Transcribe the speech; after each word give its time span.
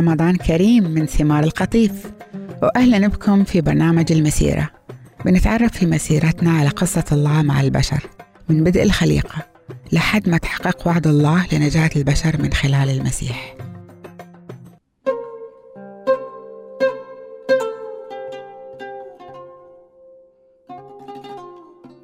رمضان 0.00 0.36
كريم 0.36 0.84
من 0.84 1.06
ثمار 1.06 1.44
القطيف. 1.44 2.12
وأهلا 2.62 3.08
بكم 3.08 3.44
في 3.44 3.60
برنامج 3.60 4.12
المسيرة. 4.12 4.70
بنتعرف 5.24 5.72
في 5.72 5.86
مسيرتنا 5.86 6.50
على 6.50 6.68
قصة 6.68 7.04
الله 7.12 7.42
مع 7.42 7.60
البشر 7.60 8.06
من 8.48 8.64
بدء 8.64 8.82
الخليقة 8.82 9.46
لحد 9.92 10.28
ما 10.28 10.38
تحقق 10.38 10.86
وعد 10.88 11.06
الله 11.06 11.46
لنجاة 11.52 11.90
البشر 11.96 12.42
من 12.42 12.52
خلال 12.52 12.90
المسيح. 12.90 13.54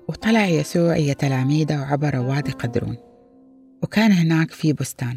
وطلع 0.08 0.46
يسوع 0.46 0.96
يا 0.96 1.12
تلاميذه 1.12 1.80
وعبر 1.80 2.16
وادي 2.16 2.52
قدرون. 2.52 2.96
وكان 3.82 4.12
هناك 4.12 4.50
في 4.50 4.72
بستان. 4.72 5.16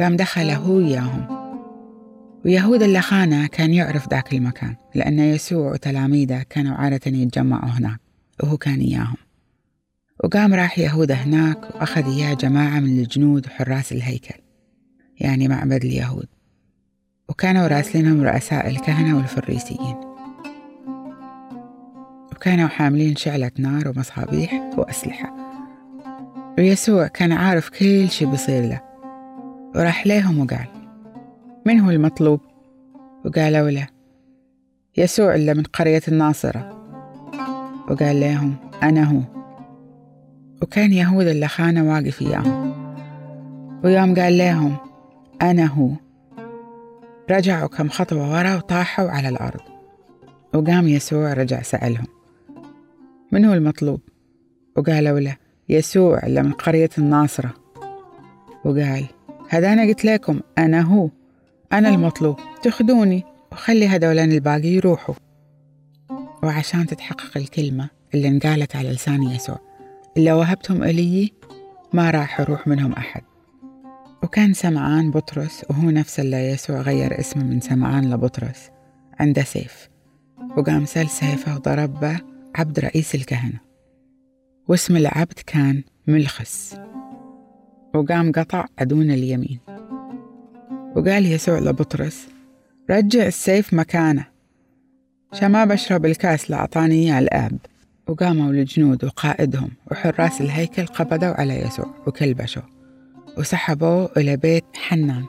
قام 0.00 0.16
دخل 0.16 0.50
هو 0.50 0.72
وياهم 0.72 1.35
ويهود 2.46 2.82
اللي 2.82 3.00
خانه 3.00 3.46
كان 3.46 3.74
يعرف 3.74 4.08
ذاك 4.08 4.32
المكان 4.32 4.76
لأن 4.94 5.18
يسوع 5.18 5.72
وتلاميذه 5.72 6.44
كانوا 6.50 6.74
عادة 6.74 7.00
يتجمعوا 7.06 7.70
هناك 7.70 8.00
وهو 8.42 8.56
كان 8.56 8.80
إياهم. 8.80 9.16
وقام 10.24 10.54
راح 10.54 10.78
يهوذا 10.78 11.14
هناك 11.14 11.74
وأخذ 11.74 12.04
إياه 12.04 12.34
جماعة 12.34 12.80
من 12.80 12.98
الجنود 12.98 13.46
وحراس 13.46 13.92
الهيكل 13.92 14.34
يعني 15.20 15.48
معبد 15.48 15.84
اليهود. 15.84 16.26
وكانوا 17.28 17.66
راسلينهم 17.66 18.22
رؤساء 18.22 18.70
الكهنة 18.70 19.16
والفريسيين. 19.16 19.96
وكانوا 22.32 22.68
حاملين 22.68 23.16
شعلة 23.16 23.50
نار 23.58 23.88
ومصابيح 23.88 24.52
وأسلحة. 24.78 25.36
ويسوع 26.58 27.06
كان 27.06 27.32
عارف 27.32 27.68
كل 27.68 28.10
شي 28.10 28.26
بيصير 28.26 28.62
له. 28.62 28.80
وراح 29.74 30.06
ليهم 30.06 30.38
وقال 30.38 30.75
من 31.66 31.80
هو 31.80 31.90
المطلوب؟ 31.90 32.40
وقالوا 33.24 33.70
له 33.70 33.86
يسوع 34.96 35.34
اللي 35.34 35.54
من 35.54 35.62
قرية 35.62 36.02
الناصرة. 36.08 36.70
وقال 37.90 38.20
لهم 38.20 38.54
أنا 38.82 39.04
هو. 39.04 39.20
وكان 40.62 40.92
يهود 40.92 41.26
اللي 41.26 41.48
خانة 41.48 41.92
واقف 41.92 42.22
إياهم 42.22 42.74
ويوم 43.84 44.14
قال 44.14 44.38
لهم 44.38 44.76
أنا 45.42 45.66
هو. 45.66 45.90
رجعوا 47.30 47.68
كم 47.68 47.88
خطوة 47.88 48.32
ورا 48.32 48.56
وطاحوا 48.56 49.10
على 49.10 49.28
الأرض. 49.28 49.60
وقام 50.54 50.88
يسوع 50.88 51.32
رجع 51.32 51.62
سألهم 51.62 52.06
من 53.32 53.44
هو 53.44 53.54
المطلوب؟ 53.54 54.00
وقالوا 54.76 55.20
له 55.20 55.36
يسوع 55.68 56.18
اللي 56.26 56.42
من 56.42 56.52
قرية 56.52 56.90
الناصرة. 56.98 57.54
وقال 58.64 59.04
هذا 59.48 59.72
أنا 59.72 59.82
قلت 59.82 60.04
لكم 60.04 60.40
أنا 60.58 60.80
هو. 60.80 61.10
أنا 61.72 61.88
المطلوب. 61.88 62.36
تأخذوني. 62.62 63.24
وخلي 63.52 63.88
هذولان 63.88 64.32
الباقي 64.32 64.68
يروحوا. 64.68 65.14
وعشان 66.42 66.86
تتحقق 66.86 67.36
الكلمة 67.36 67.90
اللي 68.14 68.28
انقالت 68.28 68.76
على 68.76 68.92
لسان 68.92 69.22
يسوع 69.22 69.58
إلا 70.16 70.34
وهبتهم 70.34 70.82
إلي 70.82 71.32
ما 71.92 72.10
راح 72.10 72.40
يروح 72.40 72.66
منهم 72.66 72.92
أحد. 72.92 73.22
وكان 74.22 74.52
سمعان 74.52 75.10
بطرس 75.10 75.64
وهو 75.70 75.90
نفس 75.90 76.20
اللي 76.20 76.50
يسوع 76.50 76.80
غير 76.80 77.20
اسمه 77.20 77.44
من 77.44 77.60
سمعان 77.60 78.10
لبطرس 78.10 78.70
عنده 79.20 79.42
سيف. 79.42 79.88
وقام 80.56 80.84
سل 80.84 81.08
سيفه 81.08 81.54
وضرب 81.56 82.00
به 82.00 82.20
عبد 82.54 82.80
رئيس 82.80 83.14
الكهنة. 83.14 83.60
واسم 84.68 84.96
العبد 84.96 85.38
كان 85.46 85.82
ملخس 86.06 86.76
وقام 87.94 88.32
قطع 88.32 88.66
أدون 88.78 89.10
اليمين. 89.10 89.58
وقال 90.96 91.26
يسوع 91.26 91.58
لبطرس 91.58 92.28
رجع 92.90 93.26
السيف 93.26 93.74
مكانه. 93.74 94.26
شما 95.32 95.64
بشرب 95.64 96.06
الكاس 96.06 96.50
لأعطاني 96.50 96.94
إياه 96.94 97.18
الآب. 97.18 97.58
وقاموا 98.08 98.50
الجنود 98.50 99.04
وقائدهم 99.04 99.70
وحراس 99.90 100.40
الهيكل 100.40 100.86
قبضوا 100.86 101.28
على 101.28 101.60
يسوع 101.60 101.94
وكلبشوا 102.06 102.62
وسحبوه 103.38 104.10
إلى 104.16 104.36
بيت 104.36 104.64
حنان. 104.74 105.24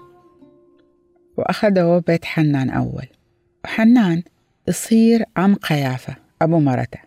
وأخذوا 1.38 2.00
بيت 2.00 2.26
حنان 2.26 2.70
أول. 2.70 3.08
وحنان 3.66 4.24
يصير 4.68 5.24
عم 5.38 5.56
قيافة 5.56 6.16
أبو 6.42 6.60
مرته. 6.60 7.00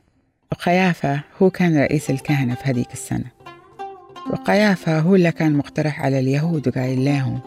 وقيافة 0.53 1.23
هو 1.43 1.51
كان 1.51 1.79
رئيس 1.79 2.11
الكهنة 2.11 2.55
في 2.55 2.65
هذيك 2.65 2.93
السنة. 2.93 3.31
وقيافة 4.31 4.99
هو 4.99 5.15
اللي 5.15 5.33
كان 5.33 5.53
مقترح 5.53 6.03
على 6.03 6.19
اليهود 6.19 6.69
وقايل 6.69 7.05
لهم 7.05 7.41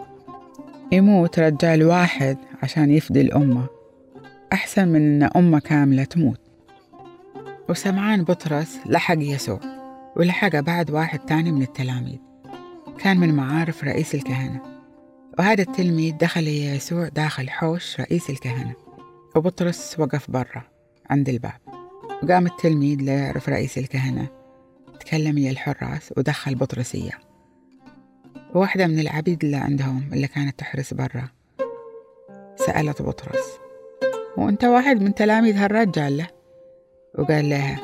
يموت 0.93 1.39
رجال 1.39 1.83
واحد 1.83 2.37
عشان 2.63 2.91
يفدي 2.91 3.21
الأمة. 3.21 3.67
أحسن 4.53 4.87
من 4.87 5.23
إن 5.23 5.29
أمة 5.35 5.59
كاملة 5.59 6.03
تموت. 6.03 6.39
وسمعان 7.69 8.23
بطرس 8.23 8.79
لحق 8.85 9.17
يسوع 9.17 9.59
ولحقه 10.15 10.59
بعد 10.59 10.91
واحد 10.91 11.19
تاني 11.19 11.51
من 11.51 11.61
التلاميذ. 11.61 12.17
كان 12.97 13.17
من 13.17 13.33
معارف 13.33 13.83
رئيس 13.83 14.15
الكهنة. 14.15 14.61
وهذا 15.39 15.61
التلميذ 15.61 16.17
دخل 16.17 16.47
يسوع 16.47 17.07
داخل 17.07 17.49
حوش 17.49 17.99
رئيس 17.99 18.29
الكهنة. 18.29 18.73
وبطرس 19.35 19.99
وقف 19.99 20.31
برا 20.31 20.63
عند 21.09 21.29
الباب. 21.29 21.59
وقام 22.23 22.45
التلميذ 22.45 23.01
لا 23.01 23.13
يعرف 23.13 23.49
رئيس 23.49 23.77
الكهنة. 23.77 24.27
تكلم 24.99 25.37
يا 25.37 25.51
الحراس 25.51 26.13
ودخل 26.17 26.55
بطرس 26.55 26.95
إياه 26.95 27.32
وواحدة 28.55 28.87
من 28.87 28.99
العبيد 28.99 29.43
اللي 29.43 29.57
عندهم 29.57 30.09
اللي 30.13 30.27
كانت 30.27 30.59
تحرس 30.59 30.93
برا. 30.93 31.29
سألت 32.55 33.01
بطرس. 33.01 33.59
وأنت 34.37 34.63
واحد 34.63 35.01
من 35.01 35.15
تلاميذ 35.15 35.55
هالرجال 35.55 36.17
له؟ 36.17 36.27
وقال 37.19 37.49
لها 37.49 37.79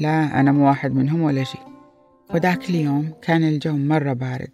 لا 0.00 0.40
أنا 0.40 0.52
مو 0.52 0.66
واحد 0.68 0.94
منهم 0.94 1.22
ولا 1.22 1.44
شي. 1.44 1.58
وذاك 2.34 2.70
اليوم 2.70 3.12
كان 3.22 3.44
الجو 3.44 3.76
مرة 3.76 4.12
بارد. 4.12 4.50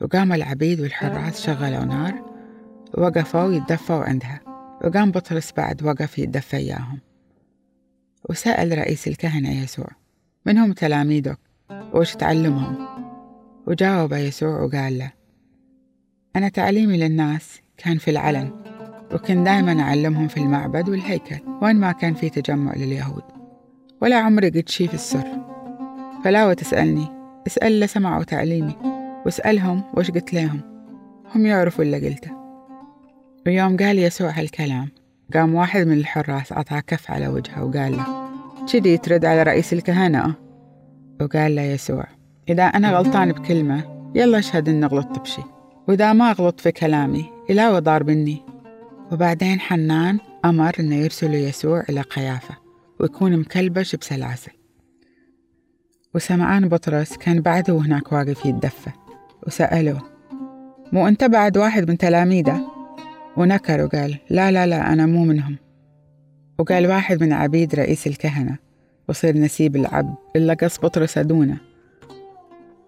وقام 0.00 0.32
العبيد 0.32 0.80
والحراس 0.80 1.46
شغلوا 1.46 1.84
نار 1.84 2.22
ووقفوا 2.94 3.52
يتدفوا 3.52 4.04
عندها. 4.04 4.40
وقام 4.84 5.10
بطرس 5.10 5.52
بعد 5.52 5.82
وقف 5.82 6.18
يتدفى 6.18 6.56
إياهم. 6.56 7.00
وسأل 8.30 8.78
رئيس 8.78 9.08
الكهنة 9.08 9.62
يسوع 9.62 9.88
من 10.46 10.58
هم 10.58 10.72
تلاميذك؟ 10.72 11.38
وش 11.94 12.14
تعلمهم؟ 12.14 12.95
وجاوب 13.66 14.12
يسوع 14.12 14.62
وقال 14.62 14.98
له 14.98 15.12
أنا 16.36 16.48
تعليمي 16.48 16.96
للناس 16.98 17.60
كان 17.76 17.98
في 17.98 18.10
العلن 18.10 18.50
وكنت 19.14 19.46
دائما 19.46 19.80
أعلمهم 19.82 20.28
في 20.28 20.36
المعبد 20.36 20.88
والهيكل 20.88 21.36
وين 21.62 21.76
ما 21.76 21.92
كان 21.92 22.14
في 22.14 22.30
تجمع 22.30 22.74
لليهود 22.74 23.22
ولا 24.02 24.16
عمري 24.16 24.48
قد 24.48 24.68
شي 24.68 24.88
في 24.88 24.94
السر. 24.94 25.26
فلا 26.24 26.54
تسألني 26.54 27.06
اسأل 27.46 27.66
اللي 27.66 27.86
سمعوا 27.86 28.24
تعليمي 28.24 28.76
واسألهم 29.26 29.82
وش 29.94 30.10
قلت 30.10 30.34
لهم 30.34 30.60
هم 31.34 31.46
يعرفوا 31.46 31.84
اللي 31.84 32.08
قلته. 32.08 32.30
ويوم 33.46 33.76
قال 33.76 33.98
يسوع 33.98 34.30
هالكلام 34.30 34.88
قام 35.34 35.54
واحد 35.54 35.86
من 35.86 35.92
الحراس 35.92 36.52
أعطاه 36.52 36.80
كف 36.80 37.10
على 37.10 37.28
وجهه 37.28 37.64
وقال 37.64 37.96
له 37.96 38.28
كذي 38.72 38.98
ترد 38.98 39.24
على 39.24 39.42
رئيس 39.42 39.72
الكهنة. 39.72 40.34
وقال 41.20 41.54
له 41.54 41.62
يسوع 41.62 42.15
إذا 42.48 42.62
أنا 42.62 42.98
غلطان 42.98 43.32
بكلمة 43.32 44.10
يلا 44.14 44.38
أشهد 44.38 44.68
إني 44.68 44.86
غلطت 44.86 45.18
بشي. 45.18 45.42
وإذا 45.88 46.12
ما 46.12 46.32
غلطت 46.32 46.60
في 46.60 46.72
كلامي 46.72 47.24
إلا 47.50 47.70
وضار 47.70 48.04
مني. 48.04 48.42
وبعدين 49.12 49.60
حنان 49.60 50.18
أمر 50.44 50.72
إنه 50.80 50.94
يرسلوا 50.94 51.34
يسوع 51.34 51.84
إلى 51.88 52.00
قيافة 52.00 52.56
ويكون 53.00 53.36
مكلبش 53.36 53.96
بسلاسل 53.96 54.52
وسمعان 56.14 56.68
بطرس 56.68 57.16
كان 57.16 57.40
بعده 57.40 57.76
هناك 57.78 58.12
واقف 58.12 58.46
يتدفى 58.46 58.90
وسأله 59.46 60.02
مو 60.92 61.08
أنت 61.08 61.24
بعد 61.24 61.58
واحد 61.58 61.90
من 61.90 61.98
تلاميذه؟ 61.98 62.60
ونكر 63.36 63.84
وقال 63.84 64.18
لا 64.30 64.50
لا 64.50 64.66
لا 64.66 64.92
أنا 64.92 65.06
مو 65.06 65.24
منهم. 65.24 65.56
وقال 66.58 66.86
واحد 66.86 67.22
من 67.22 67.32
عبيد 67.32 67.74
رئيس 67.74 68.06
الكهنة. 68.06 68.58
وصير 69.08 69.36
نسيب 69.36 69.76
العبد 69.76 70.14
إلا 70.36 70.54
قص 70.54 70.78
بطرس 70.78 71.18
أدونه. 71.18 71.56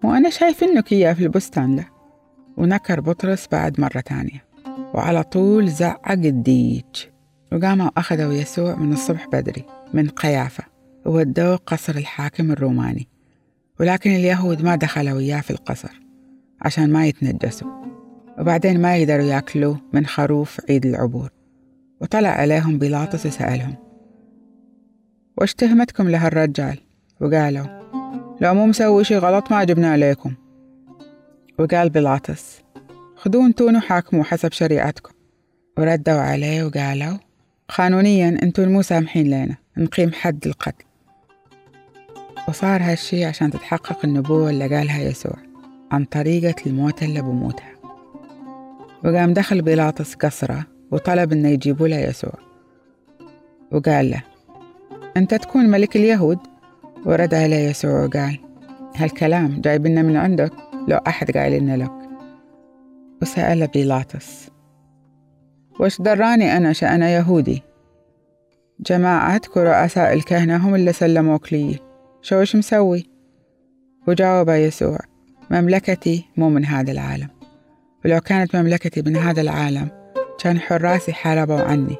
وأنا 0.03 0.29
شايف 0.29 0.63
إنك 0.63 0.91
إياه 0.91 1.13
في 1.13 1.23
البستان 1.23 1.75
له. 1.75 1.85
ونكر 2.57 3.01
بطرس 3.01 3.47
بعد 3.51 3.81
مرة 3.81 3.99
تانية 3.99 4.45
وعلى 4.93 5.23
طول 5.23 5.69
زعق 5.69 6.11
الديج 6.11 6.83
وقاموا 7.51 7.89
أخذوا 7.97 8.33
يسوع 8.33 8.75
من 8.75 8.93
الصبح 8.93 9.27
بدري 9.27 9.65
من 9.93 10.09
قيافة. 10.09 10.63
وودوه 11.05 11.55
قصر 11.55 11.95
الحاكم 11.95 12.51
الروماني. 12.51 13.07
ولكن 13.79 14.09
اليهود 14.09 14.61
ما 14.61 14.75
دخلوا 14.75 15.19
إياه 15.19 15.41
في 15.41 15.51
القصر 15.51 16.01
عشان 16.61 16.91
ما 16.91 17.07
يتنجسوا. 17.07 17.71
وبعدين 18.39 18.81
ما 18.81 18.97
يقدروا 18.97 19.25
ياكلوا 19.25 19.75
من 19.93 20.05
خروف 20.05 20.61
عيد 20.69 20.85
العبور. 20.85 21.29
وطلع 22.01 22.29
عليهم 22.29 22.77
بيلاطس 22.77 23.25
وسألهم 23.25 23.75
وش 25.41 25.53
تهمتكم 25.53 26.09
لهالرجال؟ 26.09 26.77
وقالوا 27.21 27.78
لو 28.41 28.53
مو 28.53 28.65
مسوي 28.65 29.03
شي 29.03 29.17
غلط 29.17 29.51
ما 29.51 29.63
جبنا 29.63 29.91
عليكم. 29.91 30.33
وقال 31.59 31.89
بيلاطس 31.89 32.61
خذوا 33.15 33.45
انتون 33.45 33.75
وحاكموا 33.75 34.23
حسب 34.23 34.51
شريعتكم. 34.51 35.11
وردوا 35.77 36.13
عليه 36.13 36.63
وقالوا 36.63 37.17
قانونيا 37.77 38.29
أنتم 38.43 38.69
مو 38.69 38.81
سامحين 38.81 39.27
لنا 39.27 39.55
نقيم 39.77 40.11
حد 40.13 40.47
القتل. 40.47 40.85
وصار 42.49 42.81
هالشي 42.81 43.25
عشان 43.25 43.51
تتحقق 43.51 44.05
النبوة 44.05 44.49
اللي 44.49 44.75
قالها 44.77 45.01
يسوع 45.01 45.37
عن 45.91 46.05
طريقة 46.05 46.55
الموت 46.67 47.03
اللي 47.03 47.21
بموتها. 47.21 47.71
وقام 49.05 49.33
دخل 49.33 49.61
بيلاطس 49.61 50.15
قصرة 50.15 50.65
وطلب 50.91 51.31
إنه 51.31 51.49
يجيبوا 51.49 51.87
له 51.87 51.97
يسوع 51.97 52.33
وقال 53.71 54.09
له 54.09 54.23
أنت 55.17 55.33
تكون 55.33 55.65
ملك 55.65 55.95
اليهود 55.95 56.39
ورد 57.05 57.33
عليه 57.33 57.69
يسوع 57.69 58.05
وقال 58.05 58.39
هالكلام 58.95 59.61
جايبنا 59.61 60.01
من 60.01 60.15
عندك 60.15 60.51
لو 60.87 60.97
أحد 60.97 61.31
قايلنا 61.31 61.77
لك. 61.77 61.91
وسأل 63.21 63.67
بيلاطس 63.67 64.49
وش 65.79 66.01
دراني 66.01 66.57
أنا 66.57 66.73
شأنا 66.73 67.09
يهودي؟ 67.09 67.63
جماعتك 68.79 69.57
ورؤساء 69.57 70.13
الكهنة 70.13 70.57
هم 70.57 70.75
اللي 70.75 70.93
سلموك 70.93 71.53
لي 71.53 71.79
شو 72.21 72.41
وش 72.41 72.55
مسوي؟ 72.55 73.09
وجاوب 74.07 74.49
يسوع 74.49 74.99
مملكتي 75.51 76.25
مو 76.37 76.49
من 76.49 76.65
هذا 76.65 76.91
العالم. 76.91 77.27
ولو 78.05 78.19
كانت 78.19 78.55
مملكتي 78.55 79.01
من 79.01 79.17
هذا 79.17 79.41
العالم 79.41 79.89
كان 80.39 80.59
حراسي 80.59 81.13
حاربوا 81.13 81.61
عني 81.61 81.95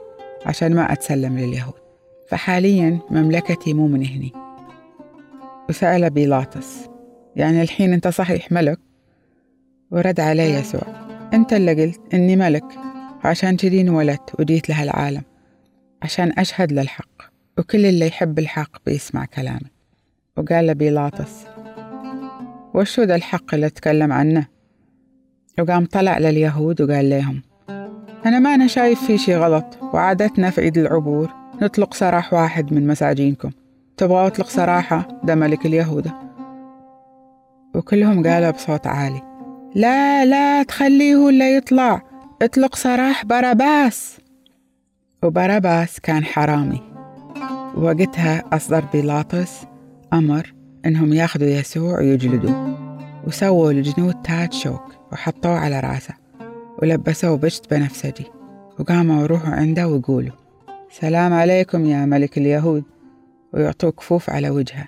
عشان 0.46 0.76
ما 0.76 0.94
أتسلم 0.94 1.38
لليهود. 1.38 1.74
فحاليا 2.30 3.00
مملكتي 3.10 3.74
مو 3.74 3.88
من 3.88 4.06
هني. 4.06 4.34
وسأل 5.70 6.10
بيلاطس. 6.10 6.90
يعني 7.36 7.62
الحين 7.62 7.94
أنت 7.94 8.08
صحيح 8.08 8.52
ملك 8.52 8.80
ورد 9.92 10.20
عليه 10.20 10.58
يسوع. 10.58 11.10
أنت 11.34 11.54
اللي 11.54 11.84
قلت 11.84 12.02
إني 12.14 12.36
ملك 12.36 12.66
عشان 13.24 13.58
كذي 13.58 13.82
انولدت 13.82 14.40
وجيت 14.40 14.70
لهالعالم 14.70 15.22
عشان 16.02 16.32
أشهد 16.38 16.72
للحق 16.72 17.22
وكل 17.58 17.86
اللي 17.86 18.08
يحب 18.08 18.40
الحق 18.40 18.86
بيسمع 18.86 19.26
كلامي 19.26 19.70
وقال 20.38 20.68
لبيلاطس 20.68 21.46
وشو 22.74 23.04
ذا 23.04 23.16
الحق 23.16 23.54
اللي 23.54 23.70
تكلم 23.70 24.14
عنه؟ 24.14 24.48
وقام 25.60 25.86
طلع 25.86 26.18
لليهود 26.18 26.82
وقال 26.82 27.10
لهم 27.10 27.42
أنا 28.26 28.40
ما 28.40 28.56
أنا 28.56 28.68
شايف 28.68 29.04
في 29.04 29.18
شي 29.18 29.36
غلط 29.36 29.78
وعادتنا 29.94 30.50
في 30.50 30.62
عيد 30.62 30.78
العبور 30.78 31.34
نطلق 31.62 31.94
سراح 31.94 32.34
واحد 32.34 32.74
من 32.74 32.88
مساجينكم. 32.88 33.52
تبغى 34.00 34.28
أطلق 34.28 34.50
سراحة 34.50 35.08
ده 35.24 35.36
ملك 35.36 35.66
اليهودة 35.66 36.14
وكلهم 37.76 38.28
قالوا 38.28 38.52
بصوت 38.52 38.88
عالي 38.88 39.22
لا 39.76 40.26
لا 40.26 40.64
تخليه 40.64 41.30
اللي 41.30 41.56
يطلع 41.56 42.02
اطلق 42.42 42.76
سراح 42.76 43.26
باراباس 43.26 44.18
وباراباس 45.24 46.00
كان 46.00 46.26
حرامي. 46.26 46.82
وقتها 47.78 48.44
أصدر 48.54 48.84
بيلاطس 48.94 49.62
أمر 50.14 50.54
إنهم 50.86 51.14
ياخذوا 51.14 51.48
يسوع 51.48 52.00
ويجلدوه. 52.00 52.78
وسووا 53.28 53.72
الجنود 53.72 54.22
تاج 54.22 54.54
شوك 54.54 54.84
وحطوه 55.12 55.60
على 55.60 55.80
رأسه. 55.80 56.14
ولبسوه 56.82 57.38
بشت 57.38 57.74
بنفسجي. 57.74 58.26
وقاموا 58.80 59.24
يروحوا 59.24 59.54
عنده 59.54 59.88
ويقولوا 59.88 60.36
سلام 60.92 61.34
عليكم 61.34 61.86
يا 61.86 62.06
ملك 62.06 62.38
اليهود. 62.38 62.84
ويعطوه 63.54 63.92
كفوف 63.92 64.30
على 64.30 64.50
وجهه. 64.50 64.88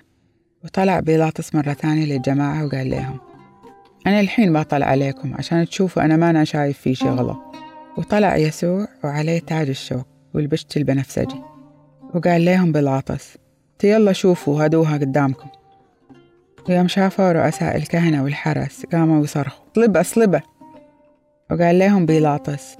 وطلع 0.64 1.00
بيلاطس 1.00 1.54
مرة 1.54 1.72
ثانية 1.72 2.04
للجماعة 2.04 2.66
وقال 2.66 2.90
لهم 2.90 3.18
أنا 4.06 4.20
الحين 4.20 4.52
بطلع 4.52 4.86
عليكم 4.86 5.34
عشان 5.34 5.66
تشوفوا 5.66 6.02
أنا 6.02 6.16
ما 6.16 6.30
أنا 6.30 6.44
شايف 6.44 6.78
في 6.78 6.94
شي 6.94 7.08
غلط. 7.08 7.38
وطلع 7.98 8.36
يسوع 8.36 8.86
وعليه 9.04 9.38
تاج 9.38 9.68
الشوك 9.68 10.06
والبشت 10.34 10.76
البنفسجي 10.76 11.40
وقال 12.14 12.44
لهم 12.44 12.72
بيلاطس 12.72 13.36
يلا 13.84 14.12
شوفوا 14.12 14.66
هدوها 14.66 14.92
قدامكم. 14.96 15.48
ويوم 16.68 16.88
شافوا 16.88 17.32
رؤساء 17.32 17.76
الكهنة 17.76 18.24
والحرس 18.24 18.86
قاموا 18.92 19.24
يصرخوا 19.24 19.64
صلبة 19.76 20.02
صلبة 20.02 20.42
وقال 21.50 21.78
لهم 21.78 22.06
بيلاطس 22.06 22.76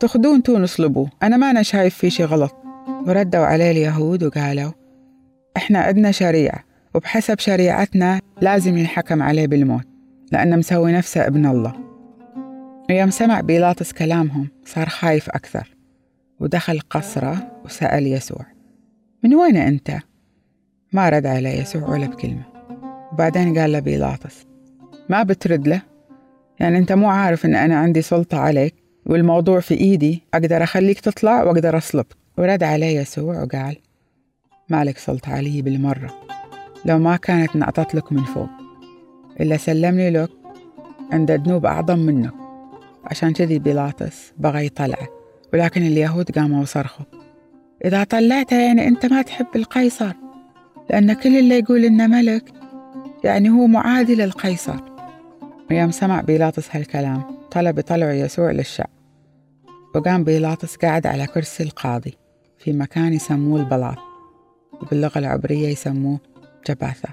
تاخدون 0.00 0.42
تون 0.42 0.62
اصلبوه 0.62 1.10
أنا 1.22 1.36
ما 1.36 1.50
أنا 1.50 1.62
شايف 1.62 1.94
في 1.94 2.10
شي 2.10 2.24
غلط. 2.24 2.54
وردوا 3.06 3.44
عليه 3.44 3.70
اليهود 3.70 4.24
وقالوا 4.24 4.72
إحنا 5.56 5.78
عندنا 5.78 6.10
شريعة 6.10 6.64
وبحسب 6.94 7.38
شريعتنا 7.38 8.20
لازم 8.40 8.78
ينحكم 8.78 9.22
عليه 9.22 9.46
بالموت 9.46 9.86
لأنه 10.32 10.56
مسوي 10.56 10.92
نفسه 10.92 11.26
ابن 11.26 11.46
الله. 11.46 11.72
ويوم 12.90 13.10
سمع 13.10 13.40
بيلاطس 13.40 13.92
كلامهم 13.92 14.48
صار 14.64 14.88
خايف 14.88 15.30
أكثر 15.30 15.76
ودخل 16.40 16.80
قصره 16.80 17.60
وسأل 17.64 18.06
يسوع 18.06 18.46
من 19.24 19.34
وين 19.34 19.56
أنت؟ 19.56 19.98
ما 20.92 21.08
رد 21.08 21.26
عليه 21.26 21.60
يسوع 21.60 21.88
ولا 21.88 22.06
بكلمة. 22.06 22.44
وبعدين 23.12 23.58
قال 23.58 23.72
لبيلاطس 23.72 24.46
ما 25.08 25.22
بترد 25.22 25.68
له؟ 25.68 25.82
يعني 26.60 26.78
أنت 26.78 26.92
مو 26.92 27.08
عارف 27.08 27.46
إن 27.46 27.54
أنا 27.54 27.76
عندي 27.76 28.02
سلطة 28.02 28.38
عليك 28.38 28.74
والموضوع 29.06 29.60
في 29.60 29.74
إيدي 29.74 30.22
أقدر 30.34 30.62
أخليك 30.62 31.00
تطلع 31.00 31.42
وأقدر 31.42 31.76
أصلبك 31.78 32.16
ورد 32.38 32.62
عليه 32.62 33.00
يسوع 33.00 33.42
وقال 33.42 33.76
مالك 34.72 34.98
سلطة 34.98 35.32
علي 35.32 35.62
بالمرة 35.62 36.14
لو 36.84 36.98
ما 36.98 37.16
كانت 37.16 37.56
نعطت 37.56 37.94
لك 37.94 38.12
من 38.12 38.24
فوق. 38.24 38.48
إلا 39.40 39.56
سلمني 39.56 40.10
لك 40.10 40.30
عند 41.12 41.30
ذنوب 41.30 41.66
أعظم 41.66 41.98
منك. 41.98 42.34
عشان 43.04 43.32
كذي 43.32 43.58
بيلاطس 43.58 44.32
بغى 44.38 44.66
يطلعه 44.66 45.08
ولكن 45.52 45.82
اليهود 45.82 46.38
قاموا 46.38 46.62
وصرخوا. 46.62 47.04
إذا 47.84 48.04
طلعته 48.04 48.56
يعني 48.56 48.88
أنت 48.88 49.06
ما 49.06 49.22
تحب 49.22 49.46
القيصر 49.56 50.12
لأن 50.90 51.12
كل 51.12 51.38
اللي 51.38 51.58
يقول 51.58 51.84
إنه 51.84 52.06
ملك 52.06 52.52
يعني 53.24 53.50
هو 53.50 53.66
معادي 53.66 54.14
للقيصر 54.14 54.80
ويوم 55.70 55.90
سمع 55.90 56.20
بيلاطس 56.20 56.76
هالكلام 56.76 57.22
طلب 57.50 57.78
يطلعوا 57.78 58.12
يسوع 58.12 58.50
للشعب 58.50 58.90
وقام 59.94 60.24
بيلاطس 60.24 60.76
قاعد 60.76 61.06
على 61.06 61.26
كرسي 61.26 61.62
القاضي 61.62 62.14
في 62.58 62.72
مكان 62.72 63.12
يسموه 63.12 63.60
البلاط. 63.60 64.11
وباللغة 64.82 65.18
العبرية 65.18 65.68
يسموه 65.68 66.20
جباثة 66.68 67.08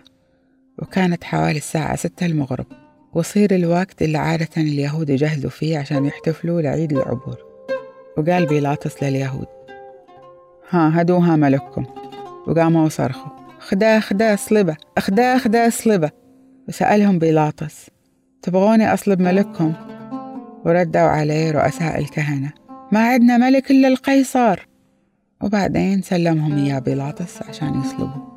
وكانت 0.79 1.23
حوالي 1.23 1.57
الساعة 1.57 1.95
ستة 1.95 2.25
المغرب 2.25 2.65
وصير 3.13 3.55
الوقت 3.55 4.01
اللي 4.01 4.17
عادة 4.17 4.49
اليهود 4.57 5.09
يجهزوا 5.09 5.49
فيه 5.49 5.77
عشان 5.77 6.05
يحتفلوا 6.05 6.61
لعيد 6.61 6.91
العبور. 6.91 7.37
وقال 8.17 8.45
بيلاطس 8.45 9.03
لليهود 9.03 9.47
ها 10.69 11.01
هدوها 11.01 11.35
ملككم. 11.35 11.85
وقاموا 12.47 12.85
وصرخوا 12.85 13.31
خدا 13.59 13.99
خدا 13.99 14.35
صلبة 14.35 14.77
خدا 14.99 15.37
خدا 15.37 15.69
صلبة 15.69 16.11
وسألهم 16.67 17.19
بيلاطس 17.19 17.89
تبغوني 18.41 18.93
أصلب 18.93 19.21
ملككم؟ 19.21 19.73
وردوا 20.65 21.01
عليه 21.01 21.51
رؤساء 21.51 21.99
الكهنة 21.99 22.51
ما 22.91 23.07
عندنا 23.07 23.37
ملك 23.37 23.71
إلا 23.71 23.87
القيصر 23.87 24.68
وبعدين 25.43 26.01
سلمهم 26.01 26.57
إياه 26.57 26.79
بيلاطس 26.79 27.41
عشان 27.43 27.81
يصلبوا 27.81 28.28